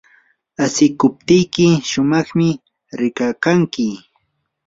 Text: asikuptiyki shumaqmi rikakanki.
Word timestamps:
asikuptiyki 0.63 1.67
shumaqmi 1.89 2.49
rikakanki. 2.99 3.87